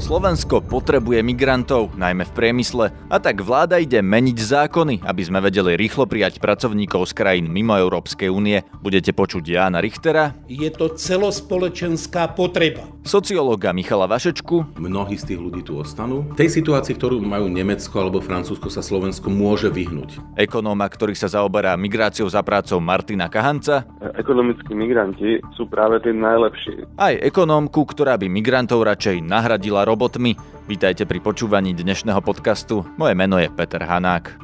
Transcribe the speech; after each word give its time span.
Slovensko 0.00 0.64
potrebuje 0.64 1.20
migrantov, 1.20 1.92
najmä 1.92 2.24
v 2.24 2.32
priemysle, 2.32 2.88
a 3.12 3.16
tak 3.20 3.44
vláda 3.44 3.76
ide 3.76 4.00
meniť 4.00 4.38
zákony, 4.40 4.94
aby 5.04 5.22
sme 5.22 5.44
vedeli 5.44 5.76
rýchlo 5.76 6.08
prijať 6.08 6.40
pracovníkov 6.40 7.04
z 7.04 7.12
krajín 7.12 7.52
mimo 7.52 7.76
Európskej 7.76 8.32
únie. 8.32 8.64
Budete 8.80 9.12
počuť 9.12 9.44
Jána 9.44 9.84
Richtera. 9.84 10.32
Je 10.48 10.72
to 10.72 10.96
celospoločenská 10.96 12.32
potreba. 12.32 12.88
Sociológa 13.04 13.76
Michala 13.76 14.08
Vašečku. 14.08 14.80
Mnohí 14.80 15.20
z 15.20 15.36
tých 15.36 15.40
ľudí 15.40 15.60
tu 15.60 15.76
ostanú. 15.76 16.24
V 16.32 16.36
tej 16.40 16.48
situácii, 16.48 16.96
ktorú 16.96 17.20
majú 17.20 17.52
Nemecko 17.52 18.00
alebo 18.00 18.24
Francúzsko, 18.24 18.72
sa 18.72 18.80
Slovensko 18.80 19.28
môže 19.28 19.68
vyhnúť. 19.68 20.16
Ekonóma, 20.40 20.88
ktorý 20.88 21.12
sa 21.12 21.28
zaoberá 21.28 21.76
migráciou 21.76 22.28
za 22.28 22.40
prácou 22.40 22.80
Martina 22.80 23.28
Kahanca. 23.28 23.84
Ekonomickí 24.16 24.72
migranti 24.72 25.44
sú 25.56 25.68
práve 25.68 26.00
tí 26.00 26.12
najlepší. 26.16 26.88
Aj 26.96 27.12
ekonómku, 27.20 27.84
ktorá 27.84 28.16
by 28.16 28.32
migrantov 28.32 28.84
radšej 28.84 29.20
nahradila 29.24 29.89
robotmi. 29.90 30.38
Vítajte 30.70 31.02
pri 31.02 31.18
počúvaní 31.18 31.74
dnešného 31.74 32.22
podcastu. 32.22 32.86
Moje 32.94 33.18
meno 33.18 33.42
je 33.42 33.50
Peter 33.50 33.82
Hanák. 33.82 34.38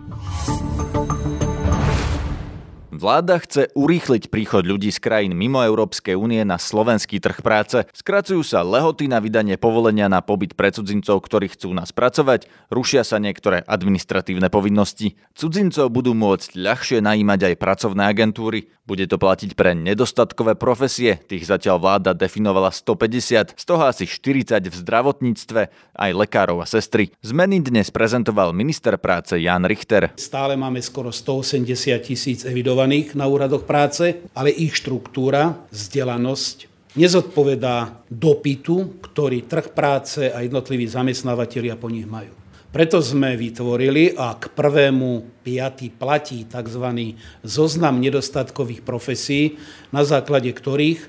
Vláda 2.96 3.36
chce 3.36 3.68
urýchliť 3.76 4.32
príchod 4.32 4.64
ľudí 4.64 4.88
z 4.88 5.04
krajín 5.04 5.36
mimo 5.36 5.60
Európskej 5.60 6.16
únie 6.16 6.40
na 6.48 6.56
slovenský 6.56 7.20
trh 7.20 7.44
práce. 7.44 7.84
Skracujú 7.92 8.40
sa 8.40 8.64
lehoty 8.64 9.04
na 9.04 9.20
vydanie 9.20 9.60
povolenia 9.60 10.08
na 10.08 10.24
pobyt 10.24 10.56
pre 10.56 10.72
cudzincov, 10.72 11.20
ktorí 11.20 11.52
chcú 11.52 11.76
nás 11.76 11.92
pracovať, 11.92 12.48
rušia 12.72 13.04
sa 13.04 13.20
niektoré 13.20 13.60
administratívne 13.68 14.48
povinnosti. 14.48 15.12
Cudzincov 15.36 15.92
budú 15.92 16.16
môcť 16.16 16.56
ľahšie 16.56 17.04
najímať 17.04 17.52
aj 17.52 17.54
pracovné 17.60 18.08
agentúry. 18.08 18.72
Bude 18.88 19.04
to 19.10 19.18
platiť 19.18 19.58
pre 19.58 19.76
nedostatkové 19.76 20.56
profesie, 20.56 21.20
tých 21.26 21.44
zatiaľ 21.44 21.82
vláda 21.82 22.14
definovala 22.14 22.70
150, 22.70 23.58
z 23.58 23.64
toho 23.66 23.82
asi 23.82 24.06
40 24.08 24.62
v 24.62 24.76
zdravotníctve, 24.78 25.60
aj 26.00 26.10
lekárov 26.14 26.62
a 26.62 26.66
sestry. 26.70 27.10
Zmeny 27.20 27.60
dnes 27.60 27.90
prezentoval 27.90 28.54
minister 28.54 28.94
práce 28.94 29.36
Jan 29.42 29.66
Richter. 29.66 30.14
Stále 30.14 30.54
máme 30.54 30.78
skoro 30.78 31.10
180 31.10 31.98
tisíc 31.98 32.46
evidovaných 32.46 32.85
zainteresovaných 32.86 33.18
na 33.18 33.26
úradoch 33.26 33.66
práce, 33.66 34.22
ale 34.34 34.54
ich 34.54 34.78
štruktúra, 34.78 35.66
vzdelanosť 35.74 36.70
nezodpovedá 36.96 38.06
dopytu, 38.08 39.02
ktorý 39.02 39.44
trh 39.44 39.74
práce 39.74 40.30
a 40.32 40.40
jednotliví 40.40 40.86
zamestnávateľia 40.88 41.76
po 41.76 41.90
nich 41.92 42.06
majú. 42.08 42.32
Preto 42.72 43.00
sme 43.00 43.36
vytvorili 43.40 44.16
a 44.16 44.36
k 44.36 44.52
prvému 44.52 45.40
piaty 45.40 45.92
platí 45.96 46.44
tzv. 46.44 47.16
zoznam 47.40 48.00
nedostatkových 48.00 48.84
profesí, 48.84 49.56
na 49.92 50.04
základe 50.04 50.52
ktorých 50.52 51.00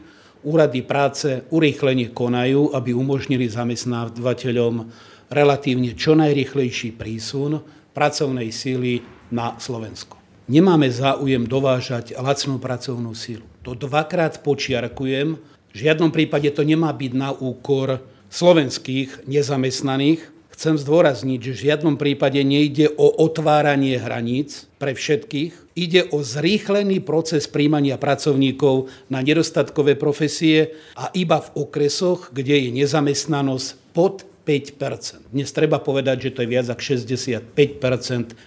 úrady 0.47 0.81
práce 0.83 1.43
urýchlenie 1.51 2.15
konajú, 2.15 2.71
aby 2.71 2.95
umožnili 2.95 3.51
zamestnávateľom 3.51 4.87
relatívne 5.27 5.91
čo 5.91 6.15
najrychlejší 6.15 6.95
prísun 6.95 7.59
pracovnej 7.91 8.47
síly 8.53 9.03
na 9.27 9.59
Slovensku. 9.59 10.16
Nemáme 10.47 10.87
záujem 10.87 11.43
dovážať 11.43 12.15
lacnú 12.15 12.55
pracovnú 12.55 13.11
sílu. 13.11 13.43
To 13.67 13.75
dvakrát 13.75 14.39
počiarkujem. 14.39 15.35
V 15.35 15.75
žiadnom 15.75 16.07
prípade 16.07 16.47
to 16.55 16.63
nemá 16.63 16.95
byť 16.95 17.11
na 17.19 17.35
úkor 17.35 17.99
slovenských 18.31 19.27
nezamestnaných. 19.27 20.23
Chcem 20.55 20.79
zdôrazniť, 20.79 21.39
že 21.43 21.51
v 21.51 21.63
žiadnom 21.67 21.99
prípade 21.99 22.39
nejde 22.47 22.87
o 22.95 23.11
otváranie 23.27 23.99
hraníc 23.99 24.71
pre 24.79 24.95
všetkých. 24.95 25.75
Ide 25.75 26.15
o 26.15 26.23
zrýchlený 26.23 27.03
proces 27.03 27.43
príjmania 27.51 27.99
pracovníkov 27.99 28.87
na 29.11 29.19
nedostatkové 29.19 29.99
profesie 29.99 30.79
a 30.95 31.11
iba 31.11 31.43
v 31.43 31.59
okresoch, 31.59 32.31
kde 32.31 32.55
je 32.55 32.69
nezamestnanosť 32.71 33.67
pod 33.91 34.23
5 34.23 34.36
Dnes 34.47 35.51
treba 35.51 35.83
povedať, 35.83 36.31
že 36.31 36.31
to 36.31 36.39
je 36.41 36.49
viac 36.49 36.71
ako 36.71 36.79
65% 36.79 37.51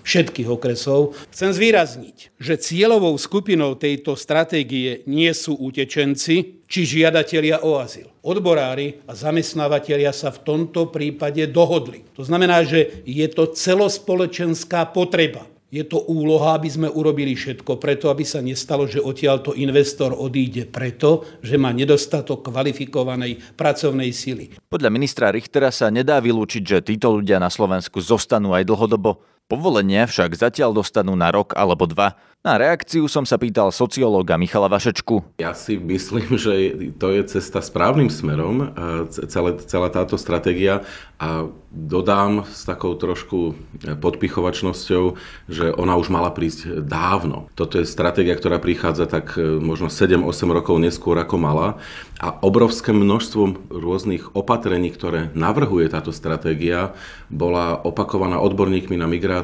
všetkých 0.01 0.49
okresov. 0.49 1.13
Chcem 1.29 1.53
zvýrazniť, 1.53 2.41
že 2.41 2.57
cieľovou 2.57 3.13
skupinou 3.21 3.77
tejto 3.77 4.17
stratégie 4.17 5.05
nie 5.05 5.29
sú 5.37 5.61
utečenci 5.61 6.65
či 6.65 6.81
žiadatelia 6.89 7.61
o 7.61 7.77
azyl. 7.77 8.09
Odborári 8.25 9.05
a 9.05 9.13
zamestnávateľia 9.13 10.17
sa 10.17 10.33
v 10.33 10.41
tomto 10.41 10.89
prípade 10.89 11.45
dohodli. 11.53 12.01
To 12.17 12.25
znamená, 12.25 12.65
že 12.65 13.05
je 13.05 13.27
to 13.29 13.53
celospoločenská 13.53 14.89
potreba 14.97 15.45
je 15.71 15.87
to 15.87 16.03
úloha, 16.11 16.59
aby 16.59 16.67
sme 16.67 16.89
urobili 16.91 17.39
všetko 17.39 17.79
preto, 17.79 18.11
aby 18.11 18.27
sa 18.27 18.43
nestalo, 18.43 18.91
že 18.91 18.99
odtiaľto 18.99 19.55
investor 19.55 20.11
odíde 20.11 20.67
preto, 20.67 21.23
že 21.47 21.55
má 21.55 21.71
nedostatok 21.71 22.51
kvalifikovanej 22.51 23.55
pracovnej 23.55 24.11
sily. 24.11 24.59
Podľa 24.67 24.91
ministra 24.91 25.31
Richtera 25.31 25.71
sa 25.71 25.87
nedá 25.95 26.19
vylúčiť, 26.19 26.63
že 26.67 26.79
títo 26.83 27.15
ľudia 27.15 27.39
na 27.39 27.49
Slovensku 27.49 28.03
zostanú 28.03 28.51
aj 28.51 28.67
dlhodobo. 28.67 29.23
Povolenie 29.51 30.07
však 30.07 30.39
zatiaľ 30.39 30.71
dostanú 30.79 31.19
na 31.19 31.35
rok 31.35 31.59
alebo 31.59 31.83
dva. 31.83 32.15
Na 32.41 32.57
reakciu 32.57 33.05
som 33.05 33.29
sa 33.29 33.37
pýtal 33.37 33.69
sociológa 33.69 34.39
Michala 34.41 34.71
Vašečku. 34.71 35.37
Ja 35.43 35.53
si 35.53 35.77
myslím, 35.77 36.39
že 36.41 36.73
to 36.97 37.13
je 37.13 37.27
cesta 37.29 37.61
správnym 37.61 38.09
smerom, 38.09 38.73
celé, 39.11 39.61
celá 39.67 39.93
táto 39.93 40.17
stratégia 40.17 40.87
a 41.21 41.53
dodám 41.69 42.49
s 42.49 42.65
takou 42.65 42.97
trošku 42.97 43.53
podpichovačnosťou, 44.01 45.05
že 45.53 45.69
ona 45.77 46.01
už 46.01 46.09
mala 46.09 46.33
prísť 46.33 46.81
dávno. 46.81 47.53
Toto 47.53 47.77
je 47.77 47.85
stratégia, 47.85 48.33
ktorá 48.33 48.57
prichádza 48.57 49.05
tak 49.05 49.37
e, 49.37 49.61
možno 49.61 49.93
7-8 49.93 50.25
rokov 50.49 50.81
neskôr 50.81 51.21
ako 51.21 51.37
mala 51.37 51.77
a 52.25 52.41
obrovské 52.41 52.97
množstvo 52.97 53.69
rôznych 53.69 54.33
opatrení, 54.33 54.89
ktoré 54.89 55.29
navrhuje 55.37 55.93
táto 55.93 56.09
stratégia, 56.09 56.97
bola 57.29 57.77
opakovaná 57.77 58.41
odborníkmi 58.41 58.97
na 58.97 59.05
migráciu, 59.05 59.40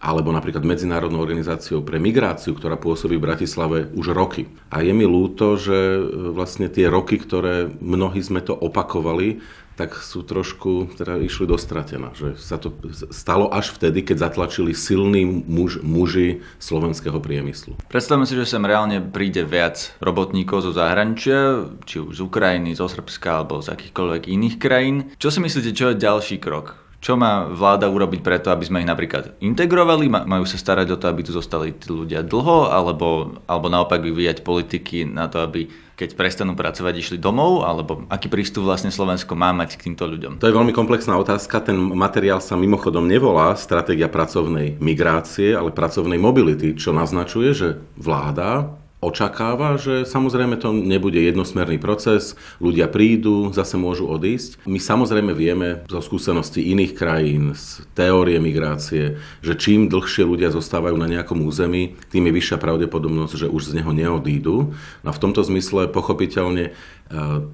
alebo 0.00 0.28
napríklad 0.30 0.62
Medzinárodnou 0.62 1.24
organizáciou 1.24 1.80
pre 1.80 1.96
migráciu, 1.96 2.52
ktorá 2.52 2.76
pôsobí 2.76 3.16
v 3.16 3.26
Bratislave 3.26 3.78
už 3.96 4.12
roky. 4.12 4.46
A 4.68 4.84
je 4.84 4.92
mi 4.92 5.08
ľúto, 5.08 5.56
že 5.56 5.98
e, 5.98 6.00
vlastne 6.36 6.68
tie 6.68 6.86
roky, 6.86 7.16
ktoré 7.16 7.72
mnohí 7.80 8.20
sme 8.20 8.44
to 8.44 8.52
opakovali, 8.52 9.40
tak 9.76 9.92
sú 10.00 10.24
trošku, 10.24 10.96
teda 10.96 11.20
išli 11.20 11.44
dostratená. 11.44 12.16
Že 12.16 12.40
sa 12.40 12.56
to 12.56 12.72
stalo 13.12 13.52
až 13.52 13.76
vtedy, 13.76 14.00
keď 14.08 14.32
zatlačili 14.32 14.72
silní 14.72 15.28
muž, 15.28 15.84
muži 15.84 16.40
slovenského 16.56 17.20
priemyslu. 17.20 17.76
Predstavme 17.92 18.24
si, 18.24 18.32
že 18.32 18.48
sem 18.48 18.64
reálne 18.64 19.04
príde 19.04 19.44
viac 19.44 19.92
robotníkov 20.00 20.64
zo 20.64 20.72
zahraničia, 20.72 21.68
či 21.84 22.00
už 22.00 22.16
z 22.16 22.24
Ukrajiny, 22.24 22.72
zo 22.72 22.88
Srbska 22.88 23.44
alebo 23.44 23.60
z 23.60 23.76
akýchkoľvek 23.76 24.32
iných 24.32 24.56
krajín. 24.56 25.12
Čo 25.20 25.28
si 25.28 25.44
myslíte, 25.44 25.76
čo 25.76 25.92
je 25.92 26.00
ďalší 26.00 26.40
krok? 26.40 26.85
Čo 27.06 27.14
má 27.14 27.46
vláda 27.46 27.86
urobiť 27.86 28.18
preto, 28.18 28.50
aby 28.50 28.66
sme 28.66 28.82
ich 28.82 28.90
napríklad 28.90 29.38
integrovali? 29.38 30.10
Majú 30.10 30.42
sa 30.42 30.58
starať 30.58 30.90
o 30.90 30.98
to, 30.98 31.06
aby 31.06 31.22
tu 31.22 31.30
zostali 31.30 31.70
tí 31.70 31.94
ľudia 31.94 32.26
dlho? 32.26 32.66
Alebo, 32.66 33.38
alebo 33.46 33.70
naopak 33.70 34.02
vyvíjať 34.02 34.42
politiky 34.42 35.06
na 35.06 35.30
to, 35.30 35.38
aby 35.38 35.70
keď 35.94 36.18
prestanú 36.18 36.58
pracovať, 36.58 36.98
išli 36.98 37.22
domov? 37.22 37.62
Alebo 37.62 38.10
aký 38.10 38.26
prístup 38.26 38.66
vlastne 38.66 38.90
Slovensko 38.90 39.38
má 39.38 39.54
mať 39.54 39.78
k 39.78 39.86
týmto 39.86 40.02
ľuďom? 40.02 40.42
To 40.42 40.50
je 40.50 40.56
veľmi 40.58 40.74
komplexná 40.74 41.14
otázka. 41.14 41.62
Ten 41.62 41.78
materiál 41.78 42.42
sa 42.42 42.58
mimochodom 42.58 43.06
nevolá 43.06 43.54
stratégia 43.54 44.10
pracovnej 44.10 44.74
migrácie, 44.82 45.54
ale 45.54 45.70
pracovnej 45.70 46.18
mobility, 46.18 46.74
čo 46.74 46.90
naznačuje, 46.90 47.54
že 47.54 47.68
vláda 47.94 48.82
očakáva, 49.04 49.76
že 49.76 50.08
samozrejme 50.08 50.56
to 50.56 50.72
nebude 50.72 51.20
jednosmerný 51.20 51.76
proces, 51.76 52.32
ľudia 52.58 52.88
prídu, 52.88 53.52
zase 53.52 53.76
môžu 53.76 54.08
odísť. 54.08 54.64
My 54.64 54.80
samozrejme 54.80 55.36
vieme 55.36 55.84
zo 55.86 56.00
skúseností 56.00 56.72
iných 56.72 56.92
krajín, 56.96 57.52
z 57.52 57.84
teórie 57.92 58.40
migrácie, 58.40 59.20
že 59.44 59.52
čím 59.54 59.92
dlhšie 59.92 60.24
ľudia 60.24 60.48
zostávajú 60.48 60.96
na 60.96 61.06
nejakom 61.06 61.44
území, 61.44 61.94
tým 62.08 62.28
je 62.28 62.36
vyššia 62.40 62.56
pravdepodobnosť, 62.56 63.46
že 63.46 63.52
už 63.52 63.72
z 63.72 63.82
neho 63.82 63.92
neodídu. 63.92 64.72
No 65.04 65.08
a 65.08 65.14
v 65.14 65.22
tomto 65.22 65.44
zmysle 65.44 65.92
pochopiteľne 65.92 66.64
e, 66.68 66.72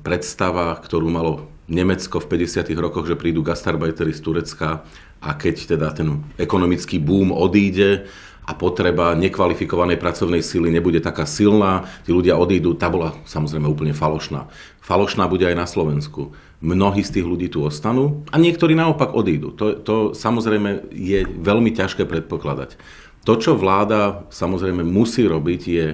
predstava, 0.07 0.79
ktorú 0.79 1.11
malo 1.11 1.51
Nemecko 1.67 2.19
v 2.23 2.39
50. 2.39 2.71
rokoch, 2.79 3.07
že 3.07 3.19
prídu 3.19 3.41
gastarbajtery 3.43 4.13
z 4.15 4.21
Turecka 4.21 4.85
a 5.23 5.31
keď 5.39 5.79
teda 5.79 5.89
ten 5.95 6.23
ekonomický 6.37 6.99
boom 6.99 7.31
odíde, 7.31 8.11
a 8.43 8.53
potreba 8.59 9.15
nekvalifikovanej 9.15 10.03
pracovnej 10.03 10.43
síly 10.43 10.75
nebude 10.75 10.99
taká 10.99 11.23
silná, 11.31 11.87
tí 12.03 12.11
ľudia 12.11 12.35
odídu, 12.35 12.75
tá 12.75 12.91
bola 12.91 13.15
samozrejme 13.23 13.71
úplne 13.71 13.95
falošná. 13.95 14.51
Falošná 14.83 15.31
bude 15.31 15.47
aj 15.47 15.55
na 15.55 15.67
Slovensku. 15.67 16.35
Mnohí 16.63 17.07
z 17.07 17.19
tých 17.19 17.27
ľudí 17.27 17.47
tu 17.51 17.63
ostanú 17.63 18.27
a 18.31 18.39
niektorí 18.39 18.75
naopak 18.75 19.15
odídu. 19.15 19.55
To, 19.59 19.79
to 19.79 19.95
samozrejme 20.15 20.91
je 20.91 21.23
veľmi 21.27 21.71
ťažké 21.75 22.07
predpokladať. 22.07 22.79
To, 23.23 23.39
čo 23.39 23.55
vláda 23.55 24.27
samozrejme 24.35 24.83
musí 24.83 25.23
robiť, 25.23 25.63
je 25.63 25.87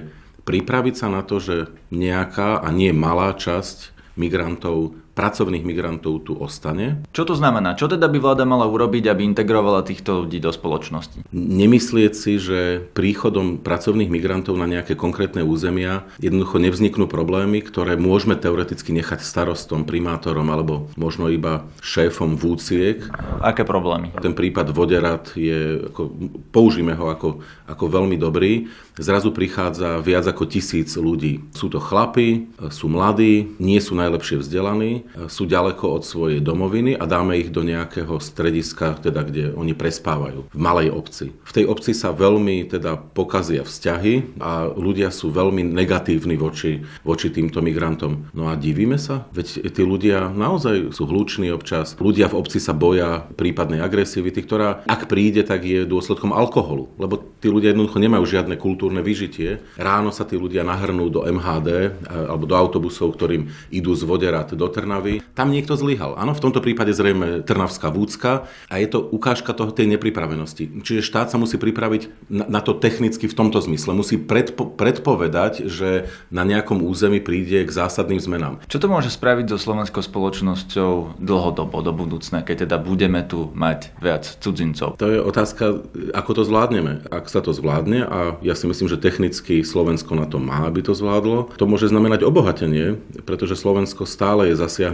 pripraviť 0.49 0.95
sa 0.97 1.07
na 1.13 1.21
to, 1.21 1.37
že 1.37 1.69
nejaká 1.93 2.65
a 2.65 2.69
nie 2.73 2.89
malá 2.89 3.37
časť 3.37 3.93
migrantov 4.17 4.97
pracovných 5.19 5.67
migrantov 5.67 6.23
tu 6.23 6.31
ostane. 6.39 7.03
Čo 7.11 7.27
to 7.27 7.35
znamená? 7.35 7.75
Čo 7.75 7.91
teda 7.91 8.07
by 8.07 8.23
vláda 8.23 8.47
mala 8.47 8.71
urobiť, 8.71 9.11
aby 9.11 9.27
integrovala 9.27 9.83
týchto 9.83 10.23
ľudí 10.23 10.39
do 10.39 10.47
spoločnosti? 10.47 11.27
Nemyslieť 11.35 12.13
si, 12.15 12.39
že 12.39 12.87
príchodom 12.95 13.59
pracovných 13.59 14.07
migrantov 14.07 14.55
na 14.55 14.63
nejaké 14.63 14.95
konkrétne 14.95 15.43
územia 15.43 16.07
jednoducho 16.23 16.63
nevzniknú 16.63 17.11
problémy, 17.11 17.59
ktoré 17.59 17.99
môžeme 17.99 18.39
teoreticky 18.39 18.95
nechať 18.95 19.19
starostom, 19.19 19.83
primátorom 19.83 20.47
alebo 20.47 20.87
možno 20.95 21.27
iba 21.27 21.67
šéfom 21.83 22.39
vúciek. 22.39 23.03
Aké 23.43 23.67
problémy? 23.67 24.15
Ten 24.23 24.31
prípad 24.31 24.71
Voderat 24.71 25.35
je, 25.35 25.83
ako, 25.91 26.15
použijeme 26.55 26.95
ho 26.95 27.11
ako, 27.11 27.43
ako 27.67 27.85
veľmi 27.91 28.15
dobrý. 28.15 28.71
Zrazu 28.95 29.35
prichádza 29.35 29.99
viac 29.99 30.27
ako 30.31 30.47
tisíc 30.47 30.95
ľudí. 30.95 31.43
Sú 31.51 31.67
to 31.67 31.83
chlapi, 31.83 32.47
sú 32.71 32.87
mladí, 32.87 33.51
nie 33.59 33.79
sú 33.83 33.99
najlepšie 33.99 34.39
vzdelaní, 34.39 35.08
sú 35.27 35.49
ďaleko 35.49 35.99
od 35.99 36.03
svojej 36.05 36.39
domoviny 36.39 36.93
a 36.95 37.03
dáme 37.09 37.35
ich 37.41 37.49
do 37.49 37.65
nejakého 37.65 38.21
strediska, 38.21 39.01
teda 39.01 39.25
kde 39.25 39.51
oni 39.57 39.73
prespávajú, 39.73 40.53
v 40.53 40.59
malej 40.59 40.93
obci. 40.93 41.33
V 41.43 41.51
tej 41.51 41.65
obci 41.65 41.97
sa 41.97 42.13
veľmi 42.13 42.69
teda 42.69 42.95
pokazia 42.95 43.65
vzťahy 43.65 44.39
a 44.39 44.69
ľudia 44.69 45.09
sú 45.09 45.33
veľmi 45.33 45.65
negatívni 45.65 46.37
voči, 46.37 46.85
voči 47.01 47.33
týmto 47.33 47.59
migrantom. 47.65 48.29
No 48.37 48.47
a 48.47 48.53
divíme 48.53 49.01
sa, 49.01 49.25
veď 49.33 49.73
tí 49.73 49.81
ľudia 49.81 50.29
naozaj 50.29 50.93
sú 50.93 51.09
hluční 51.09 51.49
občas. 51.49 51.97
Ľudia 51.97 52.29
v 52.29 52.37
obci 52.37 52.61
sa 52.61 52.77
boja 52.77 53.25
prípadnej 53.33 53.81
agresivity, 53.81 54.45
ktorá 54.45 54.85
ak 54.85 55.09
príde, 55.09 55.41
tak 55.41 55.65
je 55.65 55.89
dôsledkom 55.89 56.31
alkoholu, 56.31 56.91
lebo 57.01 57.17
tí 57.41 57.49
ľudia 57.49 57.73
jednoducho 57.73 57.97
nemajú 57.97 58.25
žiadne 58.29 58.55
kultúrne 58.61 59.01
vyžitie. 59.01 59.63
Ráno 59.79 60.13
sa 60.13 60.27
tí 60.27 60.37
ľudia 60.37 60.61
nahrnú 60.61 61.09
do 61.09 61.25
MHD 61.25 61.97
alebo 62.05 62.45
do 62.45 62.53
autobusov, 62.53 63.17
ktorým 63.17 63.49
idú 63.73 63.95
z 63.97 64.03
Voderat 64.05 64.53
do 64.53 64.67
Trnavy. 64.69 64.98
Tam 65.33 65.55
niekto 65.55 65.79
zlyhal. 65.79 66.19
Áno, 66.19 66.35
v 66.35 66.43
tomto 66.43 66.59
prípade 66.59 66.91
zrejme 66.91 67.47
Trnavská 67.47 67.87
vúcka 67.89 68.51
a 68.67 68.75
je 68.77 68.87
to 68.91 68.99
ukážka 68.99 69.55
toho 69.55 69.71
tej 69.71 69.87
nepripravenosti. 69.95 70.83
Čiže 70.83 71.01
štát 71.01 71.31
sa 71.31 71.39
musí 71.39 71.55
pripraviť 71.55 72.27
na, 72.27 72.45
na 72.47 72.59
to 72.59 72.75
technicky 72.75 73.31
v 73.31 73.37
tomto 73.37 73.63
zmysle. 73.63 73.95
Musí 73.95 74.19
predpo, 74.19 74.67
predpovedať, 74.67 75.71
že 75.71 76.11
na 76.27 76.43
nejakom 76.43 76.83
území 76.83 77.23
príde 77.23 77.63
k 77.63 77.71
zásadným 77.71 78.19
zmenám. 78.19 78.59
Čo 78.67 78.83
to 78.83 78.91
môže 78.91 79.09
spraviť 79.13 79.55
so 79.55 79.57
slovenskou 79.57 80.03
spoločnosťou 80.03 81.21
dlhodobo 81.21 81.79
do 81.79 81.95
budúcna, 81.95 82.43
keď 82.43 82.67
teda 82.67 82.77
budeme 82.77 83.23
tu 83.23 83.49
mať 83.55 83.95
viac 84.03 84.27
cudzincov? 84.43 84.99
To 84.99 85.07
je 85.07 85.19
otázka, 85.23 85.83
ako 86.11 86.31
to 86.35 86.43
zvládneme. 86.43 87.07
Ak 87.07 87.31
sa 87.31 87.39
to 87.39 87.55
zvládne 87.55 88.03
a 88.03 88.19
ja 88.43 88.53
si 88.57 88.67
myslím, 88.67 88.91
že 88.91 88.99
technicky 88.99 89.63
Slovensko 89.63 90.19
na 90.19 90.27
to 90.27 90.41
má, 90.41 90.67
aby 90.67 90.83
to 90.83 90.91
zvládlo, 90.91 91.55
to 91.55 91.65
môže 91.69 91.87
znamenať 91.87 92.27
obohatenie, 92.27 92.99
pretože 93.23 93.55
Slovensko 93.55 94.03
stále 94.03 94.51
je 94.51 94.59
zasiahnuté 94.59 94.88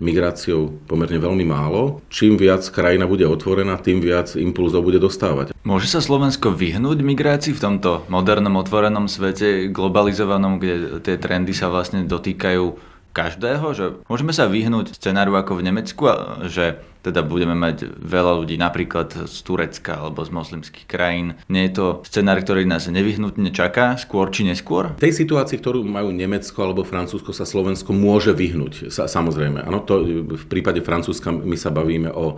migráciou 0.00 0.72
pomerne 0.88 1.20
veľmi 1.20 1.44
málo. 1.44 2.00
Čím 2.08 2.40
viac 2.40 2.64
krajina 2.72 3.04
bude 3.04 3.28
otvorená, 3.28 3.76
tým 3.78 4.00
viac 4.00 4.32
impulzov 4.34 4.82
bude 4.82 4.96
dostávať. 4.96 5.52
Môže 5.62 5.92
sa 5.92 6.00
Slovensko 6.00 6.56
vyhnúť 6.56 7.04
migrácii 7.04 7.52
v 7.52 7.62
tomto 7.62 8.08
modernom 8.08 8.56
otvorenom 8.58 9.06
svete, 9.06 9.68
globalizovanom, 9.68 10.56
kde 10.56 11.04
tie 11.04 11.20
trendy 11.20 11.52
sa 11.52 11.68
vlastne 11.68 12.08
dotýkajú 12.08 12.89
každého, 13.12 13.66
že 13.74 13.84
môžeme 14.06 14.30
sa 14.30 14.46
vyhnúť 14.46 14.94
scenáru 14.94 15.34
ako 15.34 15.58
v 15.58 15.66
Nemecku, 15.66 16.06
že 16.46 16.80
teda 17.00 17.24
budeme 17.24 17.56
mať 17.56 17.96
veľa 17.96 18.44
ľudí 18.44 18.60
napríklad 18.60 19.24
z 19.24 19.36
Turecka 19.40 20.04
alebo 20.04 20.20
z 20.20 20.30
moslimských 20.36 20.84
krajín. 20.84 21.40
Nie 21.48 21.68
je 21.68 21.80
to 21.80 21.86
scenár, 22.04 22.44
ktorý 22.44 22.68
nás 22.68 22.86
nevyhnutne 22.92 23.48
čaká, 23.56 23.96
skôr 23.96 24.28
či 24.28 24.44
neskôr? 24.44 24.92
Tej 25.00 25.24
situácii, 25.24 25.56
ktorú 25.56 25.80
majú 25.80 26.12
Nemecko 26.12 26.60
alebo 26.60 26.84
Francúzsko, 26.84 27.32
sa 27.32 27.48
Slovensko 27.48 27.96
môže 27.96 28.36
vyhnúť. 28.36 28.92
Sa, 28.92 29.08
samozrejme. 29.08 29.64
Ano, 29.64 29.80
to 29.80 30.04
v 30.36 30.44
prípade 30.46 30.84
Francúzska 30.84 31.32
my 31.32 31.56
sa 31.56 31.72
bavíme 31.72 32.12
o 32.12 32.36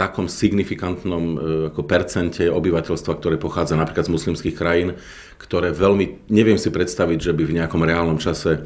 takom 0.00 0.32
signifikantnom 0.32 1.24
e, 1.24 1.36
ako 1.68 1.84
percente 1.84 2.48
obyvateľstva, 2.48 3.20
ktoré 3.20 3.36
pochádza 3.36 3.76
napríklad 3.76 4.08
z 4.08 4.14
muslimských 4.16 4.56
krajín, 4.56 4.96
ktoré 5.36 5.76
veľmi, 5.76 6.32
neviem 6.32 6.56
si 6.56 6.72
predstaviť, 6.72 7.20
že 7.20 7.32
by 7.36 7.42
v 7.44 7.56
nejakom 7.60 7.84
reálnom 7.84 8.16
čase 8.16 8.64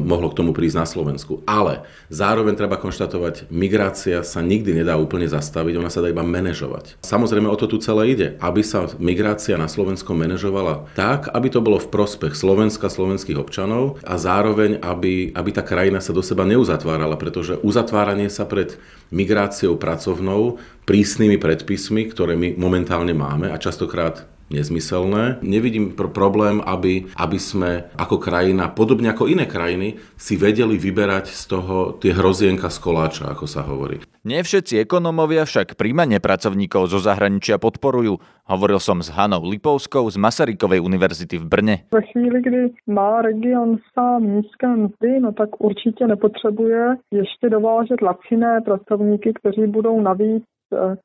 mohlo 0.00 0.32
k 0.32 0.38
tomu 0.40 0.56
prísť 0.56 0.76
na 0.80 0.86
Slovensku. 0.88 1.44
Ale 1.44 1.84
zároveň 2.08 2.56
treba 2.56 2.80
konštatovať, 2.80 3.52
migrácia 3.52 4.24
sa 4.24 4.40
nikdy 4.40 4.72
nedá 4.72 4.96
úplne 4.96 5.28
zastaviť, 5.28 5.76
ona 5.76 5.92
sa 5.92 6.00
dá 6.00 6.08
iba 6.08 6.24
manažovať. 6.24 6.96
Samozrejme 7.04 7.48
o 7.48 7.56
to 7.60 7.68
tu 7.68 7.76
celé 7.78 8.16
ide, 8.16 8.28
aby 8.40 8.64
sa 8.64 8.88
migrácia 8.96 9.60
na 9.60 9.68
Slovensku 9.68 10.16
manažovala 10.16 10.88
tak, 10.96 11.28
aby 11.30 11.48
to 11.52 11.60
bolo 11.60 11.76
v 11.76 11.92
prospech 11.92 12.32
Slovenska, 12.32 12.88
slovenských 12.88 13.36
občanov 13.36 14.00
a 14.00 14.16
zároveň, 14.16 14.80
aby, 14.80 15.36
aby 15.36 15.50
tá 15.52 15.60
krajina 15.60 16.00
sa 16.00 16.16
do 16.16 16.24
seba 16.24 16.48
neuzatvárala, 16.48 17.20
pretože 17.20 17.60
uzatváranie 17.60 18.32
sa 18.32 18.48
pred 18.48 18.80
migráciou 19.12 19.76
pracovnou 19.76 20.56
prísnymi 20.88 21.36
predpismi, 21.36 22.08
ktoré 22.08 22.34
my 22.34 22.56
momentálne 22.56 23.12
máme 23.12 23.52
a 23.52 23.60
častokrát 23.60 24.26
nezmyselné. 24.50 25.38
Nevidím 25.40 25.94
pr- 25.94 26.10
problém, 26.10 26.60
aby, 26.60 27.06
aby 27.16 27.38
sme 27.38 27.88
ako 27.96 28.18
krajina, 28.18 28.68
podobne 28.68 29.14
ako 29.14 29.30
iné 29.30 29.46
krajiny, 29.46 29.96
si 30.18 30.34
vedeli 30.36 30.76
vyberať 30.76 31.30
z 31.30 31.42
toho 31.46 31.96
tie 31.96 32.12
hrozienka 32.12 32.68
z 32.68 32.78
koláča, 32.82 33.30
ako 33.30 33.46
sa 33.46 33.62
hovorí. 33.62 34.02
Nie 34.20 34.44
všetci 34.44 34.76
ekonomovia 34.84 35.48
však 35.48 35.80
príjmanie 35.80 36.20
pracovníkov 36.20 36.92
zo 36.92 37.00
zahraničia 37.00 37.56
podporujú. 37.56 38.20
Hovoril 38.44 38.76
som 38.76 39.00
s 39.00 39.08
Hanou 39.08 39.40
Lipovskou 39.48 40.04
z 40.12 40.20
Masarykovej 40.20 40.84
univerzity 40.84 41.40
v 41.40 41.48
Brne. 41.48 41.74
Ve 41.88 42.04
chvíli, 42.12 42.42
kdy 42.44 42.60
má 42.90 43.22
region 43.24 43.80
sám 43.96 44.28
nízké 44.28 44.68
mzdy, 44.68 45.20
no 45.24 45.32
tak 45.32 45.56
určitě 45.56 46.06
nepotřebuje 46.06 46.96
ještě 47.10 47.48
dovážet 47.48 48.02
laciné 48.02 48.60
pracovníky, 48.60 49.32
kteří 49.40 49.66
budou 49.66 50.00
navíc 50.00 50.44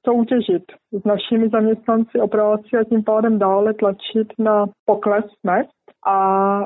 soutěžit 0.07 0.63
s 0.91 1.03
našimi 1.03 1.49
zaměstnanci 1.49 2.19
o 2.19 2.27
práci 2.27 2.77
a 2.79 2.83
tím 2.83 3.03
pádem 3.03 3.39
dále 3.39 3.73
tlačit 3.73 4.27
na 4.39 4.65
pokles 4.85 5.25
mest 5.43 5.69
a 6.07 6.59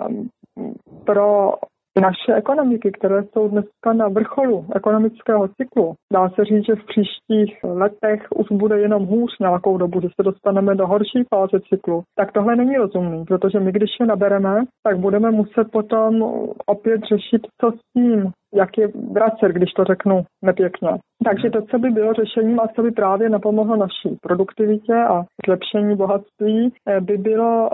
pro 1.06 1.54
naše 2.02 2.34
ekonomiky, 2.34 2.92
které 2.92 3.24
jsou 3.24 3.48
dneska 3.48 3.94
na 3.94 4.08
vrcholu 4.08 4.66
ekonomického 4.76 5.48
cyklu, 5.48 5.94
dá 6.14 6.30
se 6.30 6.46
říct, 6.46 6.66
že 6.66 6.76
v 6.76 6.86
příštích 6.86 7.64
letech 7.64 8.28
už 8.36 8.48
bude 8.52 8.80
jenom 8.80 9.06
hůř 9.06 9.40
nějakou 9.40 9.78
dobu, 9.78 10.02
že 10.02 10.08
se 10.08 10.24
dostaneme 10.24 10.76
do 10.76 10.88
horší 10.88 11.24
fáze 11.34 11.60
cyklu, 11.70 12.04
tak 12.16 12.32
tohle 12.32 12.56
není 12.56 12.78
rozumný, 12.78 13.26
protože 13.26 13.60
my, 13.60 13.72
když 13.72 13.90
je 14.00 14.06
nabereme, 14.06 14.64
tak 14.84 15.00
budeme 15.00 15.32
muset 15.32 15.72
potom 15.72 16.24
opět 16.66 17.02
řešit, 17.04 17.48
co 17.62 17.72
s 17.72 17.80
tím, 17.98 18.32
jak 18.54 18.78
je 18.78 18.88
vracet, 19.12 19.52
když 19.52 19.72
to 19.74 19.84
řeknu 19.84 20.24
nepěkně. 20.42 20.90
Takže 21.26 21.50
to, 21.50 21.62
co 21.62 21.80
by 21.80 21.90
bylo 21.90 22.14
řešením 22.14 22.60
a 22.60 22.68
co 22.68 22.82
by 22.82 22.92
právě 22.92 23.30
napomohlo 23.30 23.76
naší 23.76 24.18
produktivitě 24.22 24.94
a 24.94 25.24
zlepšení 25.46 25.96
bohatství, 25.96 26.74
eh, 26.88 27.02
by 27.02 27.18
bylo 27.18 27.70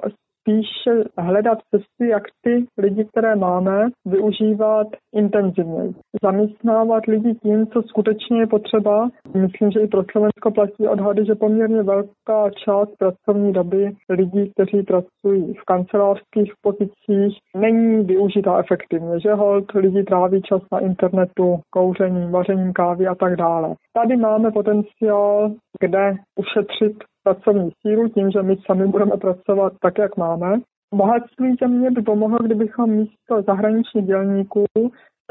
spíše 0.45 1.03
hledat 1.17 1.57
cesty, 1.71 2.09
jak 2.09 2.23
ty 2.41 2.65
lidi, 2.77 3.05
které 3.05 3.35
máme, 3.35 3.87
využívat 4.05 4.87
intenzivně. 5.13 5.93
Zaměstnávat 6.23 7.05
lidi 7.05 7.33
tím, 7.43 7.67
co 7.67 7.81
skutečně 7.81 8.39
je 8.39 8.47
potřeba. 8.47 9.09
Myslím, 9.33 9.71
že 9.71 9.79
i 9.79 9.87
pro 9.87 10.03
Slovensko 10.11 10.51
platí 10.51 10.87
odhady, 10.87 11.25
že 11.25 11.35
poměrně 11.35 11.83
velká 11.83 12.49
část 12.65 12.89
pracovní 12.99 13.53
doby 13.53 13.91
lidí, 14.09 14.51
kteří 14.51 14.83
pracují 14.83 15.53
v 15.53 15.65
kancelářských 15.65 16.53
pozicích, 16.61 17.37
není 17.57 18.03
využitá 18.03 18.59
efektivně. 18.59 19.19
Že 19.19 19.33
hold 19.33 19.71
lidi 19.71 20.03
tráví 20.03 20.41
čas 20.41 20.61
na 20.71 20.79
internetu, 20.79 21.59
kouřením, 21.69 22.31
vařením 22.31 22.73
kávy 22.73 23.07
a 23.07 23.15
tak 23.15 23.35
dále. 23.35 23.75
Tady 23.93 24.17
máme 24.17 24.51
potenciál, 24.51 25.51
kde 25.79 26.15
ušetřit 26.39 27.03
pracovní 27.25 27.69
sílu 27.81 28.09
tím, 28.09 28.31
že 28.31 28.41
my 28.41 28.55
sami 28.65 28.87
budeme 28.87 29.17
pracovat 29.17 29.73
tak, 29.81 29.97
jak 29.97 30.17
máme. 30.17 30.59
Bohatství 30.93 31.55
země 31.59 31.91
by 31.91 32.01
pomohlo, 32.01 32.37
kdybychom 32.41 32.89
místo 32.89 33.41
zahraničních 33.47 34.05
dělníků 34.05 34.65